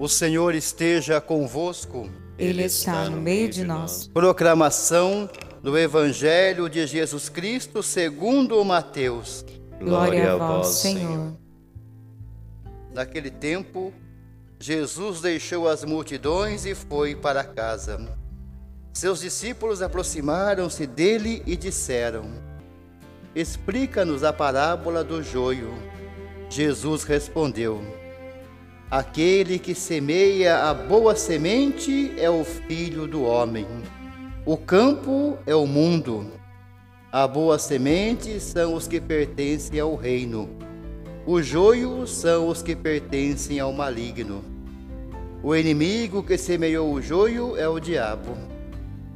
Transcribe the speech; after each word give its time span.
O 0.00 0.08
Senhor 0.08 0.54
esteja 0.54 1.20
convosco. 1.20 2.08
Ele 2.38 2.64
está 2.64 3.10
no 3.10 3.20
meio 3.20 3.50
de 3.50 3.62
nós. 3.62 4.08
Proclamação 4.08 5.28
do 5.62 5.76
Evangelho 5.76 6.70
de 6.70 6.86
Jesus 6.86 7.28
Cristo 7.28 7.82
segundo 7.82 8.64
Mateus. 8.64 9.44
Glória 9.78 10.32
a 10.32 10.36
vós, 10.36 10.68
Senhor. 10.68 11.36
Naquele 12.94 13.30
tempo, 13.30 13.92
Jesus 14.58 15.20
deixou 15.20 15.68
as 15.68 15.84
multidões 15.84 16.64
e 16.64 16.74
foi 16.74 17.14
para 17.14 17.44
casa. 17.44 18.00
Seus 18.94 19.20
discípulos 19.20 19.82
aproximaram-se 19.82 20.86
dele 20.86 21.42
e 21.44 21.54
disseram: 21.54 22.24
Explica-nos 23.34 24.24
a 24.24 24.32
parábola 24.32 25.04
do 25.04 25.22
joio. 25.22 25.74
Jesus 26.48 27.04
respondeu: 27.04 27.99
Aquele 28.90 29.56
que 29.60 29.72
semeia 29.72 30.64
a 30.64 30.74
boa 30.74 31.14
semente 31.14 32.12
é 32.18 32.28
o 32.28 32.42
filho 32.42 33.06
do 33.06 33.22
homem. 33.22 33.64
O 34.44 34.56
campo 34.56 35.38
é 35.46 35.54
o 35.54 35.64
mundo. 35.64 36.26
A 37.12 37.28
boa 37.28 37.56
semente 37.56 38.40
são 38.40 38.74
os 38.74 38.88
que 38.88 39.00
pertencem 39.00 39.78
ao 39.78 39.94
reino. 39.94 40.50
O 41.24 41.40
joio 41.40 42.04
são 42.04 42.48
os 42.48 42.64
que 42.64 42.74
pertencem 42.74 43.60
ao 43.60 43.72
maligno. 43.72 44.42
O 45.40 45.54
inimigo 45.54 46.20
que 46.20 46.36
semeou 46.36 46.92
o 46.92 47.00
joio 47.00 47.56
é 47.56 47.68
o 47.68 47.78
diabo. 47.78 48.36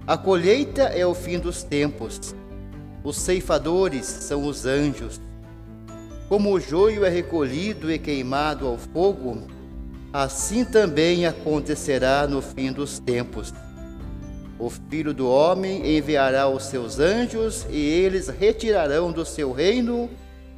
A 0.06 0.16
colheita 0.16 0.83
é 0.83 1.05
o 1.05 1.16
fim 1.16 1.41
dos 1.41 1.64
tempos. 1.64 2.33
Os 3.02 3.16
ceifadores 3.16 4.06
são 4.06 4.47
os 4.47 4.66
anjos. 4.66 5.20
Como 6.28 6.52
o 6.52 6.61
joio 6.61 7.05
é 7.05 7.09
recolhido 7.09 7.91
e 7.91 7.98
queimado 7.98 8.69
ao 8.69 8.78
fogo, 8.78 9.53
assim 10.15 10.65
também 10.65 11.27
acontecerá 11.27 12.25
no 12.29 12.41
fim 12.41 12.70
dos 12.70 13.01
tempos. 13.01 13.53
O 14.61 14.71
Filho 14.71 15.12
do 15.12 15.29
Homem 15.29 15.98
enviará 15.98 16.48
os 16.48 16.67
seus 16.67 17.01
anjos 17.01 17.67
e 17.69 17.77
eles 17.77 18.29
retirarão 18.29 19.11
do 19.11 19.25
seu 19.25 19.51
reino 19.51 20.09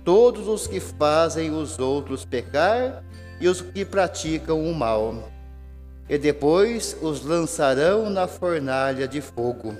todos 0.05 0.47
os 0.47 0.67
que 0.67 0.79
fazem 0.79 1.51
os 1.51 1.79
outros 1.79 2.23
pecar 2.23 3.03
e 3.41 3.49
os 3.49 3.63
que 3.63 3.83
praticam 3.83 4.63
o 4.63 4.75
mal. 4.75 5.33
E 6.07 6.19
depois 6.19 6.95
os 7.01 7.25
lançarão 7.25 8.11
na 8.11 8.27
fornalha 8.27 9.09
de 9.09 9.23
fogo. 9.23 9.75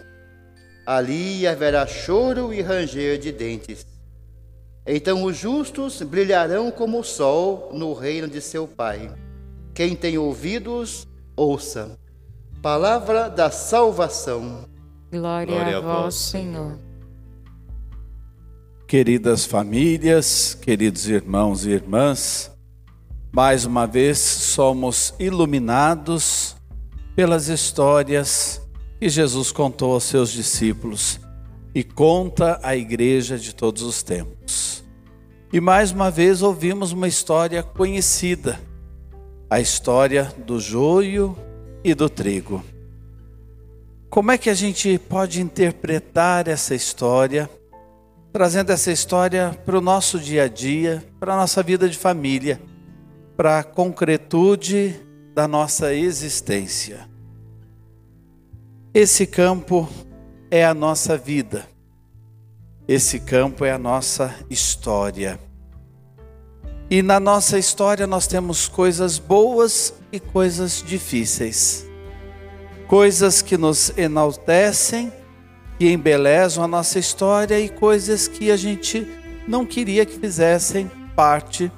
Ali 0.87 1.47
haverá 1.47 1.87
choro 1.87 2.51
e 2.51 2.63
ranger 2.63 3.19
de 3.19 3.31
dentes. 3.31 3.87
Então 4.87 5.23
os 5.25 5.37
justos 5.37 6.01
brilharão 6.01 6.71
como 6.71 7.01
o 7.01 7.05
sol 7.05 7.73
no 7.75 7.93
reino 7.93 8.27
de 8.27 8.41
seu 8.41 8.67
Pai. 8.67 9.11
Quem 9.77 9.95
tem 9.95 10.17
ouvidos, 10.17 11.07
ouça. 11.37 11.99
Palavra 12.63 13.29
da 13.29 13.51
salvação. 13.51 14.65
Glória, 15.13 15.55
Glória 15.55 15.77
a 15.77 15.81
vós, 15.83 16.15
Senhor. 16.15 16.79
Queridas 18.89 19.45
famílias, 19.45 20.55
queridos 20.55 21.07
irmãos 21.07 21.67
e 21.67 21.73
irmãs, 21.73 22.51
mais 23.31 23.67
uma 23.67 23.87
vez 23.87 24.17
somos 24.17 25.13
iluminados 25.19 26.57
pelas 27.15 27.49
histórias 27.49 28.67
que 28.99 29.11
Jesus 29.11 29.53
contou 29.53 29.93
aos 29.93 30.05
seus 30.05 30.33
discípulos 30.33 31.21
e 31.75 31.85
conta 31.85 32.59
à 32.63 32.75
igreja 32.75 33.39
de 33.39 33.55
todos 33.55 33.83
os 33.83 34.03
tempos. 34.03 34.83
E 35.53 35.61
mais 35.61 35.93
uma 35.93 36.11
vez 36.11 36.41
ouvimos 36.41 36.93
uma 36.93 37.07
história 37.07 37.63
conhecida 37.63 38.59
a 39.49 39.61
história 39.61 40.33
do 40.45 40.59
joio 40.59 41.37
e 41.85 41.95
do 41.95 42.09
trigo. 42.09 42.65
Como 44.11 44.33
é 44.33 44.39
que 44.39 44.51
a 44.51 44.55
gente 44.55 44.99
pode 44.99 45.41
interpretar 45.41 46.49
essa 46.49 46.75
história, 46.75 47.49
trazendo 48.33 48.73
essa 48.73 48.91
história 48.91 49.57
para 49.65 49.79
o 49.79 49.81
nosso 49.81 50.19
dia 50.19 50.45
a 50.45 50.49
dia, 50.49 51.05
para 51.21 51.35
a 51.35 51.37
nossa 51.37 51.63
vida 51.63 51.89
de 51.89 51.97
família, 51.97 52.61
para 53.37 53.61
a 53.61 53.65
concretude 53.65 54.97
da 55.35 55.47
nossa 55.47 55.95
existência? 55.95 57.09
Esse 58.93 59.27
campo 59.27 59.89
é 60.51 60.65
a 60.65 60.75
nossa 60.75 61.17
vida, 61.17 61.69
esse 62.89 63.21
campo 63.21 63.65
é 63.65 63.71
a 63.71 63.79
nossa 63.79 64.35
história. 64.49 65.46
E 66.89 67.03
na 67.03 67.19
nossa 67.19 67.59
história 67.59 68.07
nós 68.07 68.29
temos 68.29 68.69
coisas 68.69 69.19
boas 69.19 69.93
e 70.13 70.21
coisas 70.21 70.85
difíceis. 70.87 71.85
Coisas 72.87 73.43
que 73.43 73.57
nos 73.57 73.93
enaltecem, 73.99 75.13
que 75.79 75.91
embelezam 75.91 76.63
a 76.63 76.69
nossa 76.69 77.01
história 77.01 77.59
e 77.59 77.69
coisas 77.69 78.29
que 78.29 78.53
a 78.53 78.57
gente 78.57 79.05
não 79.49 79.67
queria 79.67 80.07
que 80.07 80.17
fizessem 80.17 80.89
parte 81.17 81.73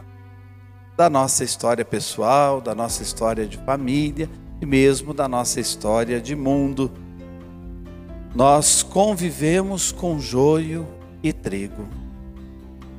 da 0.94 1.08
nossa 1.08 1.42
história 1.42 1.84
pessoal, 1.84 2.60
da 2.60 2.74
nossa 2.74 3.02
história 3.02 3.46
de 3.46 3.56
família 3.58 4.28
e 4.60 4.66
mesmo 4.66 5.14
da 5.14 5.26
nossa 5.26 5.58
história 5.58 6.20
de 6.20 6.36
mundo. 6.36 6.92
Nós 8.34 8.82
convivemos 8.82 9.90
com 9.90 10.20
joio 10.20 10.86
e 11.22 11.32
trigo. 11.32 11.88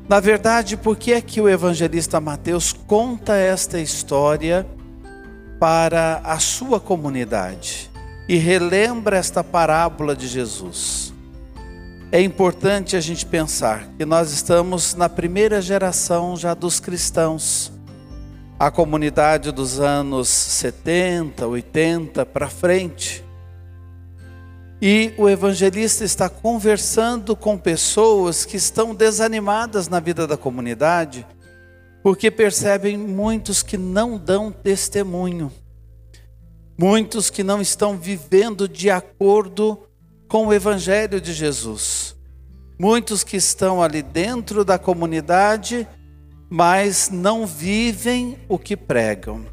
Na 0.10 0.20
verdade, 0.20 0.76
por 0.76 0.98
que 0.98 1.14
é 1.14 1.22
que 1.22 1.40
o 1.40 1.48
evangelista 1.48 2.20
Mateus 2.20 2.74
conta 2.74 3.36
esta 3.36 3.80
história 3.80 4.66
para 5.60 6.20
a 6.24 6.40
sua 6.40 6.80
comunidade 6.80 7.92
e 8.28 8.36
relembra 8.36 9.18
esta 9.18 9.44
parábola 9.44 10.16
de 10.16 10.28
Jesus? 10.28 11.14
É 12.12 12.20
importante 12.20 12.96
a 12.96 13.00
gente 13.00 13.24
pensar 13.24 13.88
que 14.00 14.04
nós 14.04 14.32
estamos 14.32 14.96
na 14.96 15.08
primeira 15.08 15.62
geração 15.62 16.36
já 16.36 16.56
dos 16.56 16.80
cristãos. 16.80 17.72
A 18.58 18.72
comunidade 18.72 19.52
dos 19.52 19.80
anos 19.80 20.28
70, 20.28 21.46
80 21.46 22.26
para 22.26 22.50
frente 22.50 23.24
e 24.82 25.14
o 25.18 25.28
evangelista 25.28 26.06
está 26.06 26.30
conversando 26.30 27.36
com 27.36 27.58
pessoas 27.58 28.46
que 28.46 28.56
estão 28.56 28.96
desanimadas 28.96 29.90
na 29.90 30.00
vida 30.00 30.26
da 30.26 30.38
comunidade, 30.38 31.28
porque 32.02 32.32
percebem 32.32 32.98
muitos 32.98 33.62
que 33.62 33.78
não 33.78 34.18
dão 34.18 34.52
testemunho, 34.52 35.52
muitos 36.80 37.30
que 37.30 37.44
não 37.44 37.60
estão 37.60 37.98
vivendo 37.98 38.70
de 38.70 38.90
acordo 38.90 39.80
com 40.30 40.48
o 40.48 40.54
evangelho 40.54 41.20
de 41.20 41.34
Jesus, 41.34 42.16
muitos 42.80 43.22
que 43.22 43.36
estão 43.36 43.84
ali 43.84 44.02
dentro 44.02 44.64
da 44.64 44.80
comunidade, 44.80 45.86
mas 46.50 47.10
não 47.10 47.46
vivem 47.46 48.38
o 48.48 48.58
que 48.58 48.78
pregam. 48.78 49.46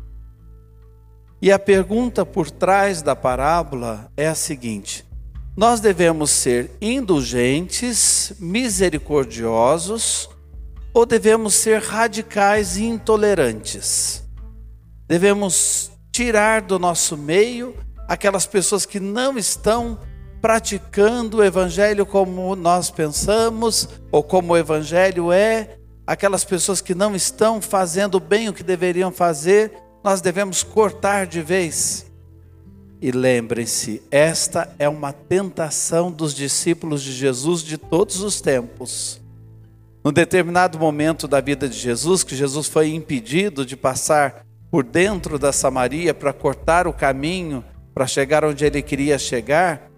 E 1.42 1.52
a 1.52 1.58
pergunta 1.58 2.24
por 2.24 2.50
trás 2.50 3.02
da 3.02 3.14
parábola 3.14 4.10
é 4.16 4.26
a 4.26 4.34
seguinte: 4.34 5.05
nós 5.56 5.80
devemos 5.80 6.30
ser 6.30 6.70
indulgentes, 6.82 8.34
misericordiosos, 8.38 10.28
ou 10.92 11.06
devemos 11.06 11.54
ser 11.54 11.80
radicais 11.80 12.76
e 12.76 12.84
intolerantes? 12.84 14.22
Devemos 15.08 15.90
tirar 16.12 16.60
do 16.60 16.78
nosso 16.78 17.16
meio 17.16 17.74
aquelas 18.06 18.46
pessoas 18.46 18.84
que 18.84 19.00
não 19.00 19.38
estão 19.38 19.98
praticando 20.40 21.38
o 21.38 21.44
evangelho 21.44 22.04
como 22.04 22.54
nós 22.54 22.90
pensamos, 22.90 23.88
ou 24.12 24.22
como 24.22 24.52
o 24.52 24.56
evangelho 24.56 25.32
é, 25.32 25.78
aquelas 26.06 26.44
pessoas 26.44 26.80
que 26.80 26.94
não 26.94 27.16
estão 27.16 27.60
fazendo 27.60 28.20
bem 28.20 28.48
o 28.48 28.52
que 28.52 28.62
deveriam 28.62 29.10
fazer, 29.10 29.72
nós 30.04 30.20
devemos 30.20 30.62
cortar 30.62 31.26
de 31.26 31.42
vez. 31.42 32.05
E 33.00 33.10
lembrem-se, 33.10 34.02
esta 34.10 34.74
é 34.78 34.88
uma 34.88 35.12
tentação 35.12 36.10
dos 36.10 36.34
discípulos 36.34 37.02
de 37.02 37.12
Jesus 37.12 37.62
de 37.62 37.76
todos 37.76 38.22
os 38.22 38.40
tempos. 38.40 39.20
Num 40.02 40.12
determinado 40.12 40.78
momento 40.78 41.28
da 41.28 41.40
vida 41.40 41.68
de 41.68 41.76
Jesus, 41.76 42.22
que 42.22 42.34
Jesus 42.34 42.68
foi 42.68 42.94
impedido 42.94 43.66
de 43.66 43.76
passar 43.76 44.44
por 44.70 44.84
dentro 44.84 45.38
da 45.38 45.52
Samaria 45.52 46.14
para 46.14 46.32
cortar 46.32 46.86
o 46.86 46.92
caminho 46.92 47.64
para 47.96 48.06
chegar 48.06 48.44
onde 48.44 48.62
ele 48.62 48.82
queria 48.82 49.18
chegar, 49.18 49.90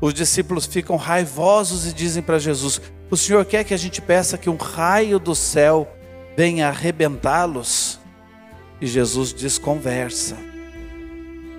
os 0.00 0.14
discípulos 0.14 0.64
ficam 0.64 0.96
raivosos 0.96 1.86
e 1.86 1.92
dizem 1.92 2.22
para 2.22 2.38
Jesus: 2.38 2.80
O 3.10 3.16
Senhor 3.18 3.44
quer 3.44 3.64
que 3.64 3.74
a 3.74 3.76
gente 3.76 4.00
peça 4.00 4.38
que 4.38 4.48
um 4.48 4.56
raio 4.56 5.18
do 5.18 5.34
céu 5.34 5.86
venha 6.34 6.68
arrebentá-los? 6.68 8.00
E 8.80 8.86
Jesus 8.86 9.32
desconversa. 9.32 10.53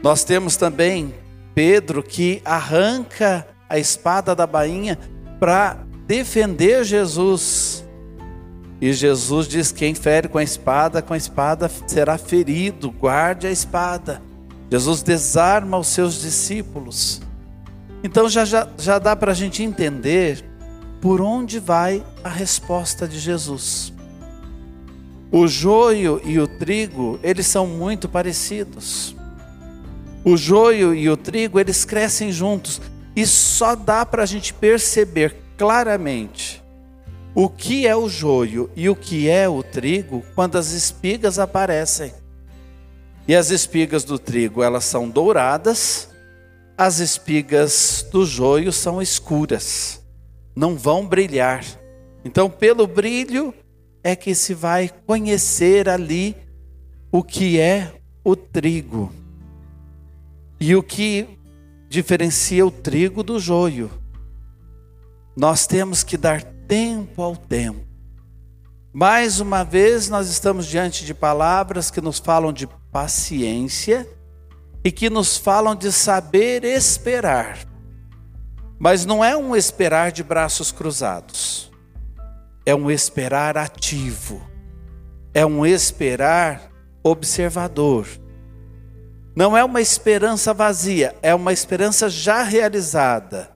Nós 0.06 0.24
temos 0.24 0.56
também 0.56 1.16
Pedro 1.56 2.04
que 2.04 2.40
arranca 2.46 3.48
a 3.68 3.80
espada 3.80 4.36
da 4.36 4.46
bainha 4.46 5.00
para 5.40 5.80
defender 6.06 6.84
Jesus. 6.84 7.84
E 8.80 8.94
Jesus 8.94 9.48
diz: 9.48 9.72
quem 9.72 9.96
fere 9.96 10.28
com 10.28 10.38
a 10.38 10.44
espada, 10.44 11.02
com 11.02 11.16
a 11.16 11.18
espada 11.18 11.72
será 11.88 12.20
ferido, 12.20 12.92
guarde 12.92 13.48
a 13.48 13.52
espada. 13.52 14.22
Jesus 14.70 15.02
desarma 15.02 15.76
os 15.76 15.88
seus 15.88 16.22
discípulos. 16.22 17.20
Então 18.04 18.30
já, 18.30 18.46
já, 18.46 18.70
já 18.78 19.00
dá 19.00 19.16
para 19.16 19.32
a 19.32 19.36
gente 19.36 19.64
entender 19.64 20.46
por 21.02 21.20
onde 21.20 21.58
vai 21.58 22.06
a 22.24 22.30
resposta 22.30 23.08
de 23.08 23.18
Jesus. 23.18 23.92
O 25.32 25.48
joio 25.48 26.22
e 26.24 26.40
o 26.40 26.48
trigo, 26.48 27.20
eles 27.24 27.48
são 27.48 27.66
muito 27.66 28.08
parecidos. 28.08 29.15
O 30.26 30.36
joio 30.36 30.94
e 30.94 31.10
o 31.10 31.16
trigo, 31.16 31.60
eles 31.60 31.86
crescem 31.86 32.32
juntos. 32.32 32.82
E 33.16 33.26
só 33.26 33.76
dá 33.76 34.06
para 34.06 34.24
a 34.24 34.26
gente 34.26 34.54
perceber 34.54 35.36
claramente 35.58 36.62
o 37.34 37.48
que 37.48 37.88
é 37.88 37.96
o 37.96 38.10
joio 38.10 38.70
e 38.76 38.90
o 38.90 38.96
que 38.96 39.30
é 39.30 39.48
o 39.48 39.64
trigo 39.64 40.24
quando 40.34 40.58
as 40.58 40.72
espigas 40.72 41.40
aparecem. 41.40 42.12
E 43.28 43.36
as 43.36 43.52
espigas 43.52 44.04
do 44.04 44.20
trigo, 44.20 44.62
elas 44.62 44.84
são 44.84 45.08
douradas 45.08 46.10
as 46.78 47.00
espigas 47.00 48.06
do 48.12 48.26
joio 48.26 48.72
são 48.74 49.02
escuras, 49.02 50.02
não 50.54 50.76
vão 50.76 51.08
brilhar. 51.08 51.64
Então, 52.24 52.50
pelo 52.50 52.86
brilho 52.86 53.54
é 54.04 54.14
que 54.14 54.36
se 54.36 54.54
vai 54.54 54.92
conhecer 55.06 55.88
ali 55.88 56.36
o 57.12 57.24
que 57.24 57.60
é 57.60 57.94
o 58.26 58.36
trigo 58.36 59.10
e 60.60 60.76
o 60.76 60.84
que 60.84 61.38
diferencia 61.90 62.66
o 62.66 62.72
trigo 62.72 63.24
do 63.24 63.40
joio. 63.40 63.92
Nós 65.36 65.68
temos 65.68 66.04
que 66.04 66.18
dar 66.18 66.42
tempo 66.68 67.22
ao 67.22 67.36
tempo. 67.36 67.86
Mais 68.94 69.42
uma 69.42 69.64
vez, 69.64 70.08
nós 70.10 70.30
estamos 70.30 70.66
diante 70.66 71.06
de 71.06 71.14
palavras 71.14 71.92
que 71.92 72.00
nos 72.00 72.18
falam 72.20 72.54
de 72.54 72.68
paciência 72.92 74.08
e 74.84 74.92
que 74.92 75.10
nos 75.10 75.36
falam 75.36 75.76
de 75.76 75.92
saber 75.92 76.64
esperar. 76.64 77.58
Mas 78.80 79.06
não 79.06 79.24
é 79.24 79.36
um 79.36 79.56
esperar 79.56 80.12
de 80.12 80.24
braços 80.24 80.72
cruzados, 80.72 81.72
é 82.66 82.74
um 82.74 82.90
esperar 82.90 83.58
ativo, 83.58 84.42
é 85.34 85.46
um 85.46 85.66
esperar 85.66 86.72
observador. 87.04 88.08
Não 89.36 89.58
é 89.58 89.64
uma 89.64 89.82
esperança 89.82 90.54
vazia, 90.54 91.14
é 91.22 91.36
uma 91.36 91.52
esperança 91.52 92.10
já 92.10 92.42
realizada, 92.42 93.52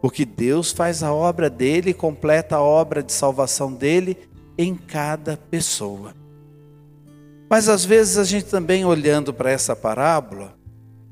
porque 0.00 0.24
Deus 0.24 0.70
faz 0.70 1.02
a 1.02 1.12
obra 1.12 1.50
dele 1.50 1.90
e 1.90 1.94
completa 1.94 2.56
a 2.56 2.62
obra 2.62 3.02
de 3.02 3.12
salvação 3.12 3.72
dele 3.72 4.16
em 4.56 4.76
cada 4.76 5.36
pessoa. 5.36 6.14
Mas 7.50 7.68
às 7.68 7.84
vezes 7.84 8.18
a 8.18 8.24
gente 8.24 8.46
também 8.46 8.84
olhando 8.84 9.34
para 9.34 9.50
essa 9.50 9.74
parábola, 9.74 10.54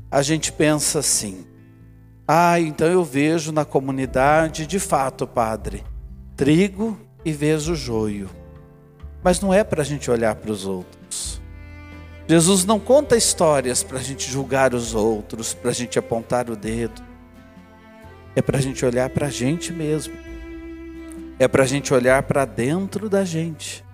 a 0.08 0.22
gente 0.22 0.52
pensa 0.52 1.00
assim: 1.00 1.44
ah, 2.26 2.60
então 2.60 2.86
eu 2.86 3.02
vejo 3.02 3.50
na 3.50 3.64
comunidade, 3.64 4.64
de 4.64 4.78
fato, 4.78 5.26
padre, 5.26 5.84
trigo 6.36 6.96
e 7.24 7.32
vejo 7.32 7.74
joio. 7.74 8.30
Mas 9.22 9.40
não 9.40 9.52
é 9.52 9.64
para 9.64 9.82
a 9.82 9.84
gente 9.84 10.10
olhar 10.10 10.34
para 10.36 10.52
os 10.52 10.66
outros. 10.66 11.03
Jesus 12.26 12.64
não 12.64 12.80
conta 12.80 13.16
histórias 13.16 13.82
para 13.82 13.98
a 13.98 14.02
gente 14.02 14.30
julgar 14.30 14.72
os 14.72 14.94
outros, 14.94 15.52
para 15.52 15.70
a 15.70 15.74
gente 15.74 15.98
apontar 15.98 16.48
o 16.48 16.56
dedo. 16.56 17.02
É 18.34 18.40
para 18.40 18.58
a 18.58 18.60
gente 18.60 18.84
olhar 18.84 19.10
para 19.10 19.26
a 19.26 19.30
gente 19.30 19.72
mesmo. 19.72 20.14
É 21.38 21.46
para 21.46 21.64
a 21.64 21.66
gente 21.66 21.92
olhar 21.92 22.22
para 22.22 22.44
dentro 22.44 23.08
da 23.08 23.24
gente. 23.24 23.84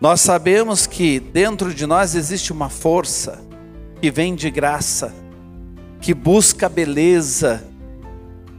Nós 0.00 0.20
sabemos 0.20 0.86
que 0.86 1.20
dentro 1.20 1.72
de 1.74 1.86
nós 1.86 2.14
existe 2.14 2.52
uma 2.52 2.68
força 2.68 3.40
que 4.00 4.10
vem 4.10 4.34
de 4.34 4.50
graça, 4.50 5.14
que 6.00 6.14
busca 6.14 6.68
beleza, 6.68 7.64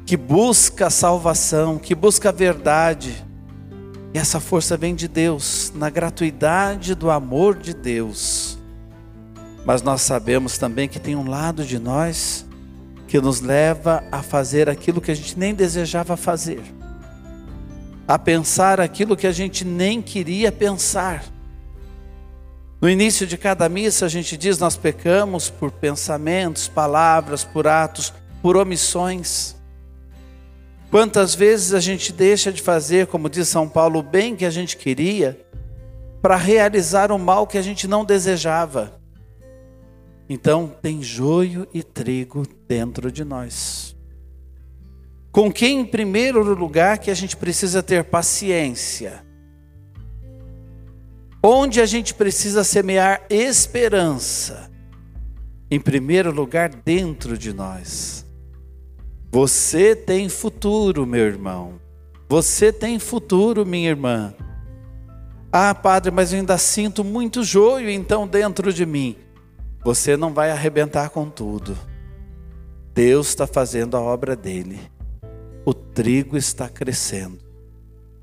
que 0.06 0.16
busca 0.16 0.90
salvação, 0.90 1.78
que 1.78 1.94
busca 1.94 2.32
verdade. 2.32 3.26
E 4.14 4.18
essa 4.18 4.40
força 4.40 4.78
vem 4.78 4.96
de 4.96 5.08
Deus, 5.08 5.72
na 5.76 5.90
gratuidade 5.90 6.96
do 6.96 7.12
amor 7.12 7.56
de 7.56 7.74
Deus. 7.74 8.37
Mas 9.66 9.82
nós 9.82 10.02
sabemos 10.02 10.58
também 10.58 10.88
que 10.88 11.00
tem 11.00 11.16
um 11.16 11.30
lado 11.30 11.66
de 11.66 11.78
nós 11.78 12.46
que 13.08 13.20
nos 13.20 13.42
leva 13.42 14.04
a 14.12 14.22
fazer 14.22 14.70
aquilo 14.70 15.02
que 15.02 15.12
a 15.12 15.16
gente 15.16 15.38
nem 15.38 15.54
desejava 15.54 16.18
fazer, 16.18 16.62
a 18.08 18.20
pensar 18.20 18.82
aquilo 18.82 19.16
que 19.16 19.28
a 19.28 19.32
gente 19.32 19.64
nem 19.64 20.02
queria 20.02 20.52
pensar 20.52 21.24
no 22.80 22.88
início 22.88 23.26
de 23.26 23.38
cada 23.38 23.68
missa 23.68 24.06
a 24.06 24.10
gente 24.10 24.38
diz: 24.38 24.60
nós 24.60 24.78
pecamos 24.78 25.50
por 25.50 25.72
pensamentos, 25.72 26.68
palavras, 26.68 27.44
por 27.44 27.68
atos, 27.68 28.14
por 28.42 28.56
omissões. 28.56 29.56
Quantas 30.92 31.34
vezes 31.34 31.74
a 31.74 31.80
gente 31.80 32.14
deixa 32.14 32.52
de 32.52 32.62
fazer, 32.62 33.08
como 33.08 33.30
diz 33.30 33.48
São 33.48 33.68
Paulo, 33.68 34.00
o 34.00 34.04
bem 34.04 34.36
que 34.36 34.46
a 34.46 34.50
gente 34.52 34.78
queria, 34.78 35.44
para 36.22 36.36
realizar 36.36 37.12
o 37.12 37.18
mal 37.18 37.48
que 37.48 37.58
a 37.58 37.62
gente 37.64 37.88
não 37.88 38.06
desejava? 38.06 38.94
Então, 40.30 40.76
tem 40.82 41.02
joio 41.02 41.68
e 41.74 41.82
trigo 41.82 42.46
dentro 42.68 43.12
de 43.12 43.24
nós. 43.24 43.96
Com 45.32 45.52
quem, 45.52 45.82
em 45.82 45.86
primeiro 45.86 46.42
lugar, 46.54 46.98
que 46.98 47.12
a 47.12 47.14
gente 47.14 47.38
precisa 47.38 47.82
ter 47.84 48.04
paciência? 48.04 49.26
Onde 51.42 51.80
a 51.80 51.86
gente 51.86 52.14
precisa 52.14 52.64
semear 52.64 53.22
esperança? 53.30 54.70
Em 55.70 55.80
primeiro 55.80 56.32
lugar, 56.32 56.70
dentro 56.70 57.38
de 57.38 57.54
nós. 57.54 58.26
Você 59.32 59.96
tem 59.96 60.28
futuro, 60.28 61.06
meu 61.06 61.26
irmão. 61.26 61.80
Você 62.28 62.74
tem 62.74 62.98
futuro, 63.00 63.66
minha 63.66 63.90
irmã. 63.90 64.34
Ah, 65.52 65.74
padre, 65.74 66.12
mas 66.12 66.34
eu 66.34 66.40
ainda 66.40 66.58
sinto 66.58 67.04
muito 67.04 67.44
joio 67.44 67.90
então 67.90 68.28
dentro 68.28 68.74
de 68.74 68.86
mim. 68.86 69.16
Você 69.84 70.18
não 70.18 70.34
vai 70.34 70.52
arrebentar 70.52 71.10
com 71.10 71.30
tudo. 71.30 71.78
Deus 72.94 73.28
está 73.30 73.46
fazendo 73.46 73.96
a 73.96 74.02
obra 74.02 74.36
dele. 74.36 74.80
O 75.66 75.74
trigo 75.74 76.36
está 76.38 76.68
crescendo. 76.68 77.40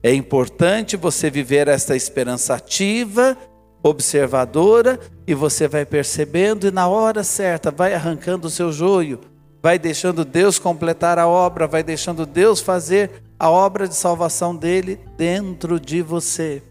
É 0.03 0.13
importante 0.13 0.97
você 0.97 1.31
viver 1.31 1.69
esta 1.69 1.97
esperança 1.97 2.55
ativa, 2.55 3.37
observadora, 3.83 4.99
e 5.27 5.33
você 5.33 5.67
vai 5.67 5.87
percebendo, 5.87 6.67
e 6.67 6.71
na 6.71 6.89
hora 6.89 7.25
certa 7.25 7.71
vai 7.71 7.95
arrancando 7.95 8.49
o 8.49 8.51
seu 8.51 8.71
joio, 8.73 9.21
vai 9.63 9.79
deixando 9.79 10.25
Deus 10.25 10.59
completar 10.59 11.19
a 11.19 11.27
obra, 11.27 11.67
vai 11.67 11.83
deixando 11.83 12.27
Deus 12.27 12.61
fazer 12.61 13.23
a 13.39 13.49
obra 13.49 13.89
de 13.89 13.95
salvação 13.95 14.55
dele 14.55 15.01
dentro 15.17 15.81
de 15.81 16.03
você. 16.03 16.63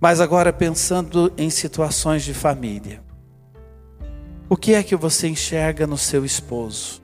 Mas 0.00 0.20
agora 0.20 0.52
pensando 0.52 1.32
em 1.36 1.50
situações 1.50 2.24
de 2.24 2.34
família. 2.34 3.07
O 4.50 4.56
que 4.56 4.72
é 4.72 4.82
que 4.82 4.96
você 4.96 5.28
enxerga 5.28 5.86
no 5.86 5.98
seu 5.98 6.24
esposo? 6.24 7.02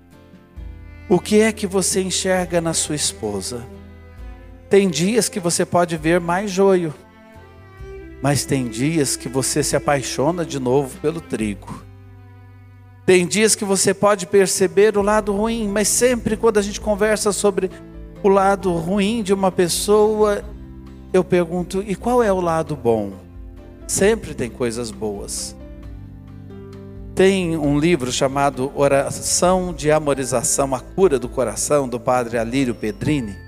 O 1.11 1.21
que 1.21 1.43
é 1.43 1.53
que 1.53 1.67
você 1.67 2.01
enxerga 2.01 2.59
na 2.59 2.73
sua 2.73 2.95
esposa? 2.95 3.63
Tem 4.71 4.89
dias 4.89 5.29
que 5.29 5.39
você 5.39 5.67
pode 5.67 5.95
ver 5.99 6.21
mais 6.21 6.51
joio, 6.51 6.95
mas 8.23 8.47
tem 8.47 8.67
dias 8.67 9.15
que 9.15 9.29
você 9.29 9.63
se 9.63 9.77
apaixona 9.77 10.43
de 10.43 10.59
novo 10.59 10.99
pelo 11.01 11.21
trigo. 11.21 11.85
Tem 13.05 13.27
dias 13.27 13.55
que 13.55 13.65
você 13.67 13.93
pode 13.93 14.27
perceber 14.27 14.97
o 14.97 15.03
lado 15.03 15.31
ruim, 15.31 15.69
mas 15.69 15.89
sempre 15.89 16.39
quando 16.39 16.57
a 16.57 16.63
gente 16.63 16.81
conversa 16.81 17.31
sobre 17.31 17.71
o 18.23 18.29
lado 18.31 18.73
ruim 18.73 19.23
de 19.23 19.35
uma 19.35 19.53
pessoa, 19.53 20.43
eu 21.13 21.23
pergunto: 21.23 21.85
e 21.87 21.95
qual 21.95 22.23
é 22.23 22.33
o 22.33 22.41
lado 22.41 22.75
bom? 22.75 23.13
Sempre 23.87 24.33
tem 24.33 24.49
coisas 24.49 24.91
boas. 24.91 25.55
Tem 27.15 27.57
um 27.57 27.79
livro 27.79 28.11
chamado 28.11 28.73
Oração 28.75 29.73
de 29.73 29.91
Amorização, 29.91 30.75
a 30.75 30.81
Cura 30.81 31.19
do 31.19 31.29
Coração, 31.29 31.89
do 31.89 32.01
padre 32.01 32.39
Alírio 32.39 32.75
Pedrini 32.75 33.45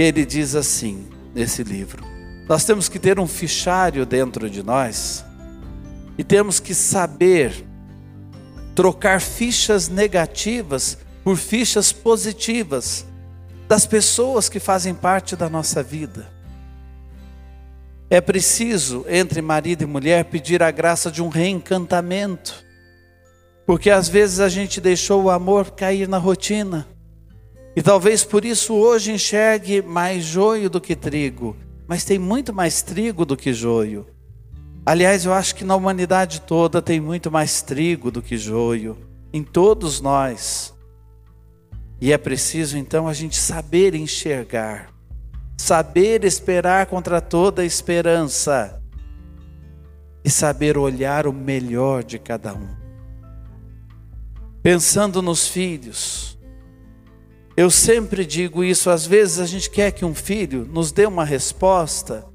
que 0.00 0.02
ele 0.02 0.24
diz 0.24 0.54
assim 0.54 1.06
nesse 1.34 1.62
livro: 1.62 2.02
Nós 2.48 2.64
temos 2.64 2.88
que 2.88 2.98
ter 2.98 3.18
um 3.18 3.26
fichário 3.26 4.06
dentro 4.06 4.48
de 4.48 4.62
nós 4.62 5.22
e 6.16 6.24
temos 6.24 6.58
que 6.58 6.74
saber 6.74 7.66
trocar 8.74 9.20
fichas 9.20 9.88
negativas 9.88 10.96
por 11.22 11.36
fichas 11.36 11.92
positivas 11.92 13.04
das 13.68 13.86
pessoas 13.86 14.48
que 14.48 14.58
fazem 14.58 14.94
parte 14.94 15.36
da 15.36 15.50
nossa 15.50 15.82
vida. 15.82 16.32
É 18.12 18.20
preciso, 18.20 19.06
entre 19.08 19.40
marido 19.40 19.82
e 19.82 19.86
mulher, 19.86 20.24
pedir 20.24 20.64
a 20.64 20.72
graça 20.72 21.12
de 21.12 21.22
um 21.22 21.28
reencantamento, 21.28 22.64
porque 23.64 23.88
às 23.88 24.08
vezes 24.08 24.40
a 24.40 24.48
gente 24.48 24.80
deixou 24.80 25.22
o 25.22 25.30
amor 25.30 25.70
cair 25.70 26.08
na 26.08 26.18
rotina. 26.18 26.88
E 27.76 27.80
talvez 27.80 28.24
por 28.24 28.44
isso 28.44 28.74
hoje 28.74 29.12
enxergue 29.12 29.80
mais 29.80 30.24
joio 30.24 30.68
do 30.68 30.80
que 30.80 30.96
trigo, 30.96 31.56
mas 31.86 32.04
tem 32.04 32.18
muito 32.18 32.52
mais 32.52 32.82
trigo 32.82 33.24
do 33.24 33.36
que 33.36 33.52
joio. 33.52 34.04
Aliás, 34.84 35.24
eu 35.24 35.32
acho 35.32 35.54
que 35.54 35.62
na 35.62 35.76
humanidade 35.76 36.40
toda 36.40 36.82
tem 36.82 37.00
muito 37.00 37.30
mais 37.30 37.62
trigo 37.62 38.10
do 38.10 38.20
que 38.20 38.36
joio, 38.36 38.98
em 39.32 39.44
todos 39.44 40.00
nós. 40.00 40.74
E 42.00 42.12
é 42.12 42.18
preciso 42.18 42.76
então 42.76 43.06
a 43.06 43.12
gente 43.12 43.36
saber 43.36 43.94
enxergar, 43.94 44.89
saber 45.60 46.24
esperar 46.24 46.86
contra 46.86 47.20
toda 47.20 47.64
esperança 47.64 48.82
e 50.24 50.30
saber 50.30 50.78
olhar 50.78 51.26
o 51.26 51.32
melhor 51.32 52.02
de 52.02 52.18
cada 52.18 52.54
um. 52.54 52.68
Pensando 54.62 55.20
nos 55.20 55.46
filhos, 55.46 56.38
eu 57.56 57.70
sempre 57.70 58.24
digo 58.24 58.64
isso, 58.64 58.88
às 58.88 59.06
vezes 59.06 59.38
a 59.38 59.44
gente 59.44 59.70
quer 59.70 59.92
que 59.92 60.04
um 60.04 60.14
filho 60.14 60.64
nos 60.64 60.92
dê 60.92 61.04
uma 61.04 61.26
resposta 61.26 62.26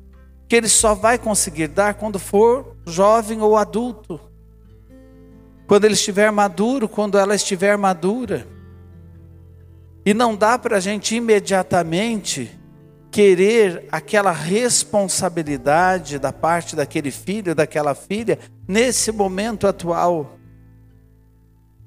que 0.48 0.56
ele 0.56 0.70
só 0.70 0.94
vai 0.94 1.18
conseguir 1.18 1.68
dar 1.68 1.96
quando 1.96 2.20
for 2.20 2.78
jovem 2.86 3.42
ou 3.42 3.58
adulto. 3.58 4.22
Quando 5.66 5.86
ele 5.86 5.96
estiver 5.96 6.32
maduro, 6.32 6.88
quando 6.88 7.18
ela 7.18 7.34
estiver 7.34 7.76
madura. 7.76 8.48
E 10.06 10.14
não 10.14 10.36
dá 10.36 10.60
para 10.60 10.78
a 10.78 10.80
gente 10.80 11.16
imediatamente 11.16 12.65
querer 13.16 13.86
aquela 13.94 14.34
responsabilidade 14.34 16.20
da 16.20 16.34
parte 16.34 16.76
daquele 16.76 17.12
filho, 17.12 17.56
daquela 17.56 17.96
filha, 17.96 18.38
nesse 18.68 19.10
momento 19.10 19.68
atual. 19.68 20.38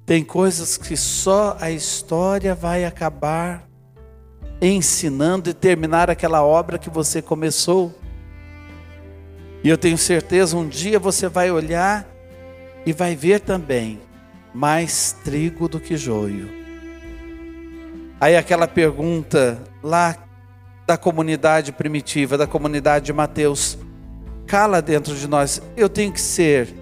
Tem 0.07 0.25
coisas 0.25 0.79
que 0.79 0.97
só 0.97 1.55
a 1.61 1.71
história 1.71 2.55
vai 2.55 2.87
acabar 2.87 3.69
ensinando 4.59 5.51
e 5.51 5.53
terminar 5.53 6.09
aquela 6.09 6.43
obra 6.43 6.79
que 6.79 6.89
você 6.89 7.21
começou. 7.21 7.95
E 9.63 9.69
eu 9.69 9.77
tenho 9.77 9.99
certeza, 9.99 10.57
um 10.57 10.67
dia 10.67 10.99
você 10.99 11.29
vai 11.29 11.51
olhar 11.51 12.09
e 12.87 12.93
vai 12.95 13.15
ver 13.15 13.41
também 13.41 14.01
mais 14.55 15.15
trigo 15.23 15.69
do 15.69 15.79
que 15.79 15.95
joio. 15.95 16.49
Aí 18.19 18.35
aquela 18.35 18.67
pergunta 18.67 19.63
lá 19.83 20.17
da 20.89 20.97
comunidade 20.97 21.71
primitiva, 21.71 22.39
da 22.39 22.47
comunidade 22.47 23.05
de 23.05 23.13
Mateus, 23.13 23.77
cala 24.47 24.81
dentro 24.81 25.15
de 25.15 25.29
nós: 25.29 25.61
eu 25.77 25.87
tenho 25.87 26.11
que 26.11 26.21
ser 26.21 26.75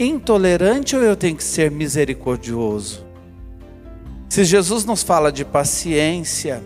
intolerante 0.00 0.96
ou 0.96 1.02
eu 1.02 1.14
tenho 1.14 1.36
que 1.36 1.44
ser 1.44 1.70
misericordioso? 1.70 3.06
Se 4.28 4.44
Jesus 4.44 4.84
nos 4.84 5.04
fala 5.04 5.30
de 5.30 5.44
paciência 5.44 6.60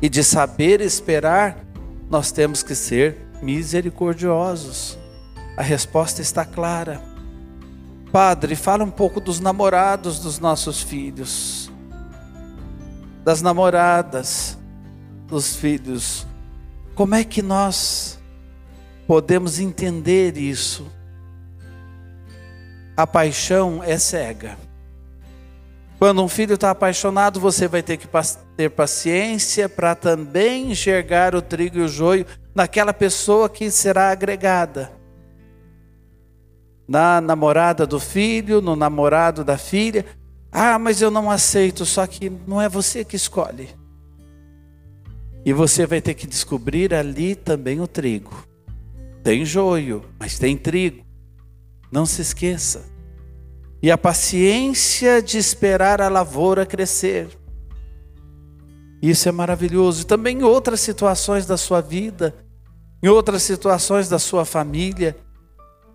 e 0.00 0.08
de 0.08 0.22
saber 0.22 0.80
esperar, 0.80 1.58
nós 2.08 2.30
temos 2.30 2.62
que 2.62 2.76
ser 2.76 3.16
misericordiosos. 3.42 4.96
A 5.56 5.62
resposta 5.62 6.22
está 6.22 6.44
clara. 6.44 7.02
Padre, 8.12 8.54
fala 8.54 8.84
um 8.84 8.90
pouco 8.92 9.20
dos 9.20 9.40
namorados 9.40 10.20
dos 10.20 10.38
nossos 10.38 10.80
filhos 10.80 11.68
das 13.24 13.40
namoradas, 13.40 14.58
dos 15.34 15.56
filhos. 15.56 16.24
Como 16.94 17.12
é 17.16 17.24
que 17.24 17.42
nós 17.42 18.20
podemos 19.04 19.58
entender 19.58 20.36
isso? 20.36 20.86
A 22.96 23.04
paixão 23.04 23.82
é 23.82 23.98
cega. 23.98 24.56
Quando 25.98 26.22
um 26.22 26.28
filho 26.28 26.54
está 26.54 26.70
apaixonado, 26.70 27.40
você 27.40 27.66
vai 27.66 27.82
ter 27.82 27.96
que 27.96 28.06
ter 28.56 28.70
paciência 28.70 29.68
para 29.68 29.96
também 29.96 30.70
enxergar 30.70 31.34
o 31.34 31.42
trigo 31.42 31.78
e 31.78 31.82
o 31.82 31.88
joio 31.88 32.24
naquela 32.54 32.94
pessoa 32.94 33.48
que 33.48 33.72
será 33.72 34.10
agregada. 34.10 34.92
Na 36.86 37.20
namorada 37.20 37.84
do 37.84 37.98
filho, 37.98 38.60
no 38.60 38.76
namorado 38.76 39.42
da 39.42 39.58
filha, 39.58 40.06
ah, 40.52 40.78
mas 40.78 41.02
eu 41.02 41.10
não 41.10 41.28
aceito, 41.28 41.84
só 41.84 42.06
que 42.06 42.30
não 42.46 42.62
é 42.62 42.68
você 42.68 43.04
que 43.04 43.16
escolhe. 43.16 43.83
E 45.44 45.52
você 45.52 45.86
vai 45.86 46.00
ter 46.00 46.14
que 46.14 46.26
descobrir 46.26 46.94
ali 46.94 47.34
também 47.34 47.80
o 47.80 47.86
trigo. 47.86 48.32
Tem 49.22 49.44
joio, 49.44 50.04
mas 50.18 50.38
tem 50.38 50.56
trigo. 50.56 51.04
Não 51.92 52.06
se 52.06 52.22
esqueça. 52.22 52.84
E 53.82 53.90
a 53.90 53.98
paciência 53.98 55.20
de 55.22 55.36
esperar 55.36 56.00
a 56.00 56.08
lavoura 56.08 56.64
crescer. 56.64 57.28
Isso 59.02 59.28
é 59.28 59.32
maravilhoso. 59.32 60.02
E 60.02 60.06
também 60.06 60.38
em 60.38 60.42
outras 60.42 60.80
situações 60.80 61.44
da 61.44 61.58
sua 61.58 61.82
vida, 61.82 62.34
em 63.02 63.08
outras 63.08 63.42
situações 63.42 64.08
da 64.08 64.18
sua 64.18 64.46
família, 64.46 65.14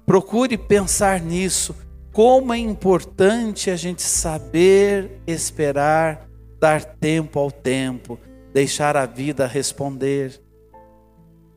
procure 0.06 0.58
pensar 0.58 1.20
nisso 1.20 1.75
como 2.12 2.53
é 2.53 2.58
importante 2.58 3.72
a 3.72 3.75
gente 3.75 4.01
saber 4.01 5.22
esperar, 5.25 6.27
dar 6.60 6.84
tempo 6.84 7.39
ao 7.39 7.51
tempo, 7.51 8.20
deixar 8.53 8.98
a 8.98 9.06
vida 9.06 9.46
responder. 9.46 10.41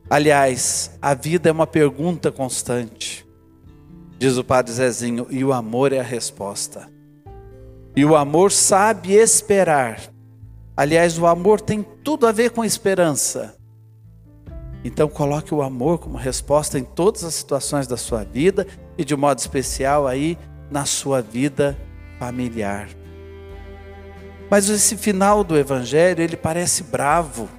Aliás, 0.09 0.97
a 1.01 1.13
vida 1.13 1.49
é 1.49 1.51
uma 1.51 1.67
pergunta 1.67 2.31
constante. 2.31 3.25
Diz 4.17 4.37
o 4.37 4.43
Padre 4.43 4.73
Zezinho, 4.73 5.27
e 5.29 5.43
o 5.43 5.51
amor 5.51 5.91
é 5.91 5.99
a 5.99 6.03
resposta. 6.03 6.89
E 7.95 8.05
o 8.05 8.15
amor 8.15 8.51
sabe 8.51 9.13
esperar. 9.13 10.01
Aliás, 10.75 11.17
o 11.19 11.27
amor 11.27 11.61
tem 11.61 11.85
tudo 12.03 12.25
a 12.25 12.31
ver 12.31 12.51
com 12.51 12.63
esperança. 12.63 13.55
Então, 14.83 15.07
coloque 15.07 15.53
o 15.53 15.61
amor 15.61 15.99
como 15.99 16.17
resposta 16.17 16.77
em 16.77 16.83
todas 16.83 17.23
as 17.23 17.35
situações 17.35 17.87
da 17.87 17.95
sua 17.95 18.23
vida 18.23 18.67
e, 18.97 19.05
de 19.05 19.15
modo 19.15 19.39
especial, 19.39 20.07
aí 20.07 20.37
na 20.69 20.85
sua 20.85 21.21
vida 21.21 21.77
familiar. 22.19 22.89
Mas 24.53 24.69
esse 24.69 24.95
final 24.95 25.43
do 25.43 25.57
evangelho, 25.57 26.21
ele 26.21 26.37
parece 26.37 26.83
bravo. 26.83 27.49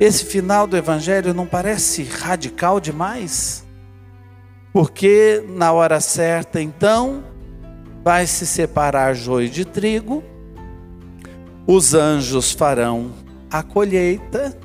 Esse 0.00 0.24
final 0.24 0.66
do 0.66 0.78
evangelho 0.78 1.34
não 1.34 1.44
parece 1.44 2.04
radical 2.04 2.80
demais? 2.80 3.62
Porque 4.72 5.44
na 5.46 5.72
hora 5.72 6.00
certa, 6.00 6.58
então, 6.58 7.22
vai 8.02 8.26
se 8.26 8.46
separar 8.46 9.12
joio 9.12 9.50
de 9.50 9.66
trigo, 9.66 10.24
os 11.66 11.92
anjos 11.92 12.52
farão 12.52 13.12
a 13.50 13.62
colheita 13.62 14.56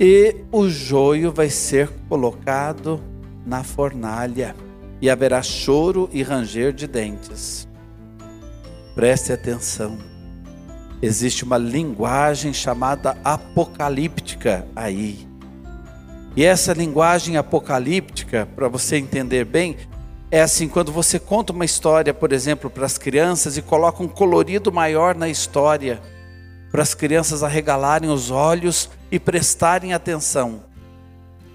e 0.00 0.38
o 0.50 0.68
joio 0.68 1.30
vai 1.30 1.50
ser 1.50 1.88
colocado 2.08 3.00
na 3.46 3.62
fornalha 3.62 4.56
e 5.00 5.08
haverá 5.08 5.40
choro 5.40 6.10
e 6.12 6.20
ranger 6.24 6.72
de 6.72 6.88
dentes. 6.88 7.68
Preste 8.96 9.32
atenção. 9.32 9.96
Existe 11.00 11.44
uma 11.44 11.56
linguagem 11.56 12.52
chamada 12.52 13.16
apocalíptica 13.22 14.66
aí. 14.74 15.28
E 16.34 16.44
essa 16.44 16.72
linguagem 16.72 17.36
apocalíptica, 17.36 18.48
para 18.56 18.66
você 18.66 18.96
entender 18.96 19.44
bem, 19.44 19.76
é 20.32 20.40
assim: 20.40 20.66
quando 20.66 20.90
você 20.90 21.20
conta 21.20 21.52
uma 21.52 21.64
história, 21.64 22.12
por 22.12 22.32
exemplo, 22.32 22.68
para 22.68 22.86
as 22.86 22.98
crianças 22.98 23.56
e 23.56 23.62
coloca 23.62 24.02
um 24.02 24.08
colorido 24.08 24.72
maior 24.72 25.14
na 25.14 25.28
história, 25.28 26.02
para 26.72 26.82
as 26.82 26.92
crianças 26.92 27.44
arregalarem 27.44 28.10
os 28.10 28.32
olhos 28.32 28.90
e 29.12 29.20
prestarem 29.20 29.94
atenção, 29.94 30.64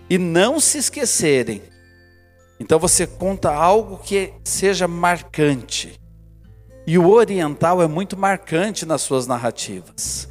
e 0.09 0.17
não 0.17 0.61
se 0.61 0.77
esquecerem 0.77 1.61
então 2.61 2.77
você 2.77 3.07
conta 3.07 3.51
algo 3.51 3.97
que 3.97 4.33
seja 4.43 4.87
marcante. 4.87 5.99
E 6.85 6.97
o 6.97 7.09
oriental 7.09 7.81
é 7.81 7.87
muito 7.87 8.17
marcante 8.17 8.85
nas 8.85 9.01
suas 9.01 9.27
narrativas. 9.27 10.27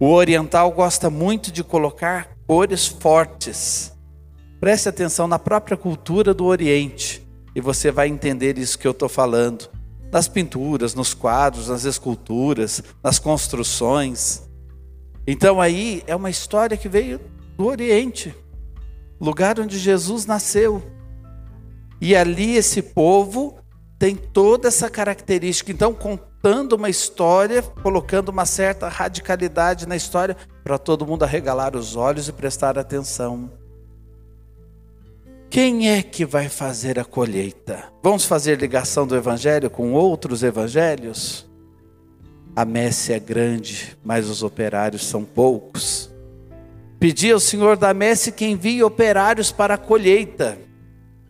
O 0.00 0.06
oriental 0.10 0.70
gosta 0.70 1.10
muito 1.10 1.52
de 1.52 1.62
colocar 1.62 2.30
cores 2.46 2.86
fortes. 2.86 3.92
Preste 4.60 4.88
atenção 4.88 5.28
na 5.28 5.38
própria 5.38 5.76
cultura 5.76 6.32
do 6.32 6.46
Oriente 6.46 7.26
e 7.54 7.60
você 7.60 7.90
vai 7.90 8.08
entender 8.08 8.56
isso 8.56 8.78
que 8.78 8.86
eu 8.86 8.92
estou 8.92 9.08
falando. 9.08 9.68
Nas 10.10 10.26
pinturas, 10.26 10.94
nos 10.94 11.12
quadros, 11.12 11.68
nas 11.68 11.84
esculturas, 11.84 12.82
nas 13.02 13.18
construções. 13.18 14.48
Então 15.26 15.60
aí 15.60 16.02
é 16.06 16.16
uma 16.16 16.30
história 16.30 16.76
que 16.76 16.88
veio 16.88 17.20
do 17.56 17.66
Oriente, 17.66 18.34
lugar 19.20 19.60
onde 19.60 19.78
Jesus 19.78 20.24
nasceu. 20.24 20.82
E 22.00 22.16
ali 22.16 22.56
esse 22.56 22.80
povo 22.80 23.57
tem 23.98 24.14
toda 24.14 24.68
essa 24.68 24.88
característica. 24.88 25.72
Então, 25.72 25.92
contando 25.92 26.74
uma 26.74 26.88
história, 26.88 27.62
colocando 27.62 28.28
uma 28.28 28.46
certa 28.46 28.88
radicalidade 28.88 29.88
na 29.88 29.96
história, 29.96 30.36
para 30.62 30.78
todo 30.78 31.06
mundo 31.06 31.24
arregalar 31.24 31.74
os 31.74 31.96
olhos 31.96 32.28
e 32.28 32.32
prestar 32.32 32.78
atenção. 32.78 33.50
Quem 35.50 35.90
é 35.90 36.02
que 36.02 36.24
vai 36.24 36.48
fazer 36.48 36.98
a 36.98 37.04
colheita? 37.04 37.84
Vamos 38.02 38.24
fazer 38.24 38.60
ligação 38.60 39.06
do 39.06 39.16
evangelho 39.16 39.70
com 39.70 39.92
outros 39.94 40.42
evangelhos? 40.42 41.48
A 42.54 42.64
messe 42.64 43.12
é 43.12 43.18
grande, 43.18 43.96
mas 44.04 44.28
os 44.28 44.42
operários 44.42 45.06
são 45.06 45.24
poucos. 45.24 46.10
Pedi 47.00 47.32
ao 47.32 47.40
Senhor 47.40 47.76
da 47.76 47.94
messe 47.94 48.30
que 48.30 48.44
envie 48.44 48.82
operários 48.82 49.50
para 49.50 49.74
a 49.74 49.78
colheita. 49.78 50.58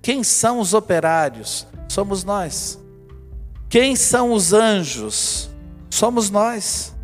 Quem 0.03 0.25
são 0.25 0.59
os 0.59 0.75
operários? 0.75 1.67
Somos 1.89 2.23
nós. 2.23 2.79
Quem 3.69 3.97
são 3.97 4.33
os 4.33 4.53
anjos? 4.53 5.51
Somos 5.91 6.31
nós. 6.31 6.95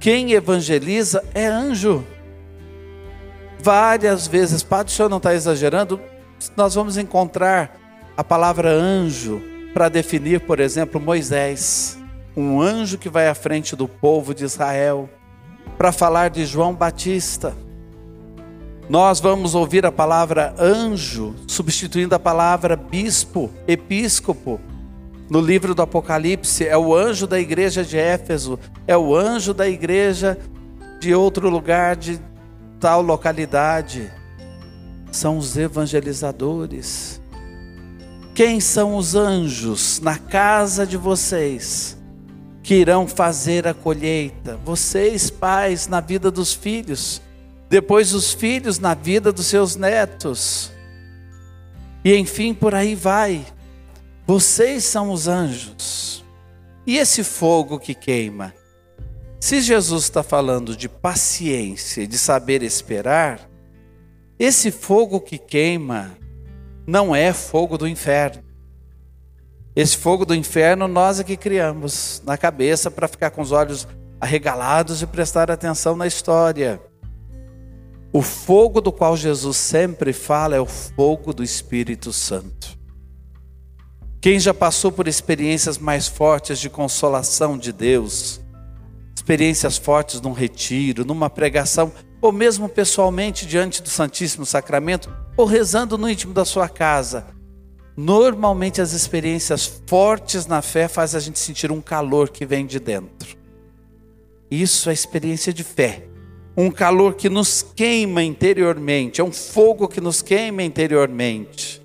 Quem 0.00 0.32
evangeliza 0.32 1.22
é 1.34 1.46
anjo. 1.46 2.04
Várias 3.58 4.26
vezes, 4.26 4.62
Padre, 4.62 4.92
o 4.92 4.96
senhor 4.96 5.08
não 5.08 5.16
está 5.18 5.34
exagerando? 5.34 6.00
Nós 6.56 6.74
vamos 6.74 6.96
encontrar 6.96 7.78
a 8.16 8.24
palavra 8.24 8.70
anjo 8.70 9.42
para 9.72 9.88
definir, 9.88 10.40
por 10.40 10.60
exemplo, 10.60 11.00
Moisés, 11.00 11.98
um 12.36 12.60
anjo 12.60 12.98
que 12.98 13.08
vai 13.08 13.28
à 13.28 13.34
frente 13.34 13.76
do 13.76 13.86
povo 13.86 14.34
de 14.34 14.44
Israel, 14.44 15.08
para 15.76 15.92
falar 15.92 16.30
de 16.30 16.46
João 16.46 16.74
Batista. 16.74 17.54
Nós 18.88 19.18
vamos 19.18 19.56
ouvir 19.56 19.84
a 19.84 19.90
palavra 19.90 20.54
anjo 20.60 21.34
substituindo 21.48 22.14
a 22.14 22.20
palavra 22.20 22.76
bispo, 22.76 23.50
episcopo. 23.66 24.60
No 25.28 25.40
livro 25.40 25.74
do 25.74 25.82
Apocalipse, 25.82 26.64
é 26.64 26.78
o 26.78 26.94
anjo 26.94 27.26
da 27.26 27.40
igreja 27.40 27.84
de 27.84 27.98
Éfeso, 27.98 28.60
é 28.86 28.96
o 28.96 29.16
anjo 29.16 29.52
da 29.52 29.68
igreja 29.68 30.38
de 31.00 31.12
outro 31.12 31.50
lugar, 31.50 31.96
de 31.96 32.20
tal 32.78 33.02
localidade. 33.02 34.08
São 35.10 35.36
os 35.36 35.56
evangelizadores. 35.56 37.20
Quem 38.36 38.60
são 38.60 38.94
os 38.94 39.16
anjos 39.16 39.98
na 39.98 40.16
casa 40.16 40.86
de 40.86 40.96
vocês 40.96 41.98
que 42.62 42.76
irão 42.76 43.08
fazer 43.08 43.66
a 43.66 43.74
colheita? 43.74 44.60
Vocês, 44.64 45.28
pais, 45.28 45.88
na 45.88 46.00
vida 46.00 46.30
dos 46.30 46.52
filhos 46.52 47.20
depois 47.68 48.12
os 48.12 48.32
filhos 48.32 48.78
na 48.78 48.94
vida 48.94 49.32
dos 49.32 49.46
seus 49.46 49.76
netos, 49.76 50.70
e 52.04 52.14
enfim 52.14 52.54
por 52.54 52.74
aí 52.74 52.94
vai. 52.94 53.44
Vocês 54.26 54.84
são 54.84 55.10
os 55.10 55.26
anjos. 55.26 56.24
E 56.86 56.98
esse 56.98 57.24
fogo 57.24 57.80
que 57.80 57.94
queima? 57.94 58.54
Se 59.40 59.60
Jesus 59.60 60.04
está 60.04 60.22
falando 60.22 60.76
de 60.76 60.88
paciência, 60.88 62.06
de 62.06 62.16
saber 62.16 62.62
esperar, 62.62 63.48
esse 64.38 64.70
fogo 64.70 65.20
que 65.20 65.38
queima 65.38 66.16
não 66.86 67.14
é 67.14 67.32
fogo 67.32 67.76
do 67.76 67.88
inferno. 67.88 68.42
Esse 69.74 69.96
fogo 69.96 70.24
do 70.24 70.34
inferno 70.34 70.86
nós 70.88 71.20
é 71.20 71.24
que 71.24 71.36
criamos 71.36 72.22
na 72.24 72.38
cabeça 72.38 72.90
para 72.90 73.08
ficar 73.08 73.30
com 73.30 73.42
os 73.42 73.52
olhos 73.52 73.86
arregalados 74.20 75.02
e 75.02 75.06
prestar 75.06 75.50
atenção 75.50 75.96
na 75.96 76.06
história. 76.06 76.80
O 78.16 78.22
fogo 78.22 78.80
do 78.80 78.90
qual 78.90 79.14
Jesus 79.14 79.58
sempre 79.58 80.10
fala 80.10 80.56
é 80.56 80.60
o 80.60 80.64
fogo 80.64 81.34
do 81.34 81.44
Espírito 81.44 82.14
Santo. 82.14 82.74
Quem 84.22 84.40
já 84.40 84.54
passou 84.54 84.90
por 84.90 85.06
experiências 85.06 85.76
mais 85.76 86.08
fortes 86.08 86.58
de 86.58 86.70
consolação 86.70 87.58
de 87.58 87.74
Deus, 87.74 88.40
experiências 89.14 89.76
fortes 89.76 90.18
num 90.22 90.32
retiro, 90.32 91.04
numa 91.04 91.28
pregação, 91.28 91.92
ou 92.22 92.32
mesmo 92.32 92.70
pessoalmente 92.70 93.44
diante 93.44 93.82
do 93.82 93.90
Santíssimo 93.90 94.46
Sacramento, 94.46 95.14
ou 95.36 95.44
rezando 95.44 95.98
no 95.98 96.08
íntimo 96.08 96.32
da 96.32 96.46
sua 96.46 96.70
casa, 96.70 97.26
normalmente 97.94 98.80
as 98.80 98.94
experiências 98.94 99.82
fortes 99.86 100.46
na 100.46 100.62
fé 100.62 100.88
fazem 100.88 101.18
a 101.18 101.20
gente 101.20 101.38
sentir 101.38 101.70
um 101.70 101.82
calor 101.82 102.30
que 102.30 102.46
vem 102.46 102.64
de 102.64 102.80
dentro. 102.80 103.36
Isso 104.50 104.88
é 104.88 104.94
experiência 104.94 105.52
de 105.52 105.62
fé 105.62 106.15
um 106.56 106.70
calor 106.70 107.14
que 107.14 107.28
nos 107.28 107.62
queima 107.62 108.22
interiormente, 108.22 109.20
é 109.20 109.24
um 109.24 109.32
fogo 109.32 109.86
que 109.86 110.00
nos 110.00 110.22
queima 110.22 110.62
interiormente. 110.62 111.84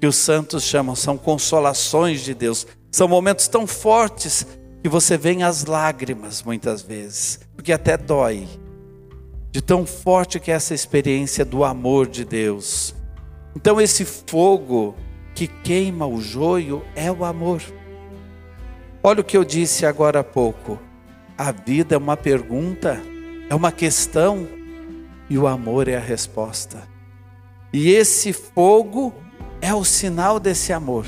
Que 0.00 0.06
os 0.06 0.14
santos 0.14 0.62
chamam, 0.62 0.94
são 0.94 1.18
consolações 1.18 2.22
de 2.22 2.32
Deus. 2.32 2.64
São 2.92 3.08
momentos 3.08 3.48
tão 3.48 3.66
fortes 3.66 4.46
que 4.80 4.88
você 4.88 5.16
vem 5.18 5.42
as 5.42 5.64
lágrimas 5.64 6.44
muitas 6.44 6.80
vezes, 6.80 7.40
porque 7.56 7.72
até 7.72 7.96
dói. 7.96 8.46
De 9.50 9.60
tão 9.60 9.84
forte 9.84 10.38
que 10.38 10.52
é 10.52 10.54
essa 10.54 10.74
experiência 10.74 11.44
do 11.44 11.64
amor 11.64 12.06
de 12.06 12.24
Deus. 12.24 12.94
Então 13.56 13.80
esse 13.80 14.04
fogo 14.04 14.94
que 15.34 15.48
queima 15.48 16.06
o 16.06 16.20
joio 16.20 16.84
é 16.94 17.10
o 17.10 17.24
amor. 17.24 17.60
Olha 19.02 19.20
o 19.20 19.24
que 19.24 19.36
eu 19.36 19.44
disse 19.44 19.84
agora 19.84 20.20
há 20.20 20.24
pouco. 20.24 20.78
A 21.36 21.50
vida 21.50 21.96
é 21.96 21.98
uma 21.98 22.16
pergunta 22.16 23.02
é 23.48 23.54
uma 23.54 23.72
questão 23.72 24.46
e 25.28 25.38
o 25.38 25.46
amor 25.46 25.88
é 25.88 25.96
a 25.96 26.00
resposta. 26.00 26.82
E 27.72 27.90
esse 27.90 28.32
fogo 28.32 29.12
é 29.60 29.74
o 29.74 29.84
sinal 29.84 30.38
desse 30.38 30.72
amor, 30.72 31.06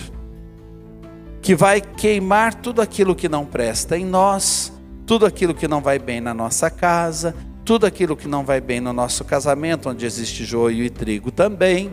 que 1.40 1.54
vai 1.54 1.80
queimar 1.80 2.54
tudo 2.54 2.82
aquilo 2.82 3.14
que 3.14 3.28
não 3.28 3.46
presta 3.46 3.96
em 3.96 4.04
nós, 4.04 4.72
tudo 5.06 5.24
aquilo 5.24 5.54
que 5.54 5.68
não 5.68 5.80
vai 5.80 5.98
bem 5.98 6.20
na 6.20 6.34
nossa 6.34 6.70
casa, 6.70 7.34
tudo 7.64 7.86
aquilo 7.86 8.16
que 8.16 8.28
não 8.28 8.44
vai 8.44 8.60
bem 8.60 8.80
no 8.80 8.92
nosso 8.92 9.24
casamento, 9.24 9.88
onde 9.88 10.04
existe 10.04 10.44
joio 10.44 10.84
e 10.84 10.90
trigo 10.90 11.30
também, 11.30 11.92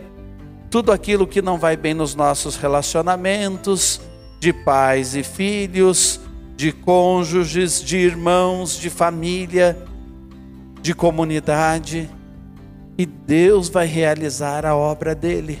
tudo 0.70 0.92
aquilo 0.92 1.26
que 1.26 1.40
não 1.40 1.58
vai 1.58 1.76
bem 1.76 1.94
nos 1.94 2.14
nossos 2.14 2.56
relacionamentos, 2.56 4.00
de 4.38 4.52
pais 4.52 5.14
e 5.14 5.22
filhos, 5.22 6.20
de 6.56 6.72
cônjuges, 6.72 7.82
de 7.82 7.96
irmãos, 7.96 8.78
de 8.78 8.90
família, 8.90 9.87
de 10.80 10.94
comunidade, 10.94 12.08
e 12.96 13.06
Deus 13.06 13.68
vai 13.68 13.86
realizar 13.86 14.66
a 14.66 14.74
obra 14.74 15.14
dele. 15.14 15.60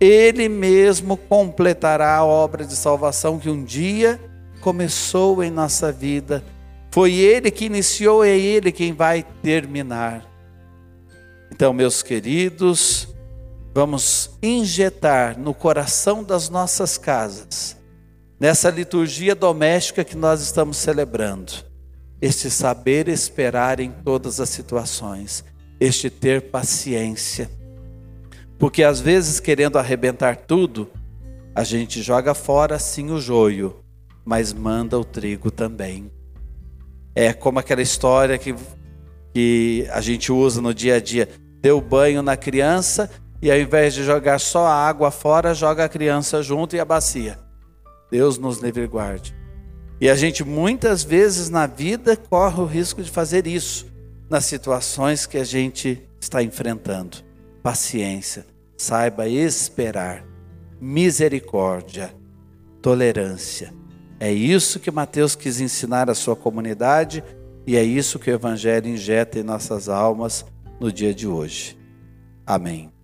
Ele 0.00 0.48
mesmo 0.48 1.16
completará 1.16 2.16
a 2.16 2.24
obra 2.24 2.64
de 2.64 2.76
salvação 2.76 3.38
que 3.38 3.50
um 3.50 3.64
dia 3.64 4.20
começou 4.60 5.42
em 5.42 5.50
nossa 5.50 5.92
vida. 5.92 6.44
Foi 6.90 7.12
ele 7.14 7.50
que 7.50 7.66
iniciou, 7.66 8.24
é 8.24 8.36
ele 8.36 8.72
quem 8.72 8.92
vai 8.92 9.24
terminar. 9.42 10.24
Então, 11.52 11.72
meus 11.72 12.02
queridos, 12.02 13.08
vamos 13.74 14.30
injetar 14.42 15.38
no 15.38 15.52
coração 15.52 16.24
das 16.24 16.48
nossas 16.48 16.96
casas, 16.98 17.76
nessa 18.40 18.70
liturgia 18.70 19.34
doméstica 19.34 20.04
que 20.04 20.16
nós 20.16 20.40
estamos 20.40 20.78
celebrando, 20.78 21.52
este 22.20 22.50
saber 22.50 23.08
esperar 23.08 23.80
em 23.80 23.90
todas 23.90 24.40
as 24.40 24.48
situações, 24.48 25.44
este 25.78 26.08
ter 26.08 26.50
paciência. 26.50 27.50
Porque 28.58 28.82
às 28.82 29.00
vezes, 29.00 29.38
querendo 29.38 29.78
arrebentar 29.78 30.36
tudo, 30.36 30.90
a 31.54 31.62
gente 31.62 32.02
joga 32.02 32.34
fora 32.34 32.78
sim 32.78 33.10
o 33.10 33.20
joio, 33.20 33.76
mas 34.24 34.52
manda 34.52 34.98
o 34.98 35.04
trigo 35.04 35.50
também. 35.50 36.10
É 37.14 37.32
como 37.32 37.58
aquela 37.58 37.82
história 37.82 38.38
que, 38.38 38.54
que 39.32 39.86
a 39.90 40.00
gente 40.00 40.32
usa 40.32 40.60
no 40.60 40.72
dia 40.72 40.96
a 40.96 41.00
dia: 41.00 41.28
deu 41.60 41.80
banho 41.80 42.22
na 42.22 42.36
criança 42.36 43.10
e 43.40 43.50
ao 43.50 43.58
invés 43.58 43.94
de 43.94 44.04
jogar 44.04 44.38
só 44.38 44.66
a 44.66 44.74
água 44.74 45.10
fora, 45.10 45.54
joga 45.54 45.84
a 45.84 45.88
criança 45.88 46.42
junto 46.42 46.74
e 46.74 46.80
a 46.80 46.84
bacia. 46.84 47.38
Deus 48.10 48.38
nos 48.38 48.58
livre 48.58 48.84
e 48.84 48.86
guarde. 48.86 49.34
E 50.00 50.10
a 50.10 50.14
gente 50.14 50.44
muitas 50.44 51.02
vezes 51.02 51.48
na 51.48 51.66
vida 51.66 52.16
corre 52.16 52.60
o 52.60 52.66
risco 52.66 53.02
de 53.02 53.10
fazer 53.10 53.46
isso 53.46 53.86
nas 54.28 54.44
situações 54.44 55.24
que 55.24 55.38
a 55.38 55.44
gente 55.44 56.02
está 56.20 56.42
enfrentando. 56.42 57.18
Paciência, 57.62 58.46
saiba 58.76 59.28
esperar, 59.28 60.24
misericórdia, 60.80 62.14
tolerância. 62.82 63.72
É 64.20 64.32
isso 64.32 64.80
que 64.80 64.90
Mateus 64.90 65.34
quis 65.34 65.60
ensinar 65.60 66.10
à 66.10 66.14
sua 66.14 66.36
comunidade 66.36 67.22
e 67.66 67.76
é 67.76 67.82
isso 67.82 68.18
que 68.18 68.30
o 68.30 68.34
Evangelho 68.34 68.88
injeta 68.88 69.38
em 69.38 69.42
nossas 69.42 69.88
almas 69.88 70.44
no 70.78 70.92
dia 70.92 71.14
de 71.14 71.26
hoje. 71.26 71.76
Amém. 72.46 72.95